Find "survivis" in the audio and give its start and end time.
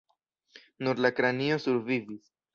1.69-2.35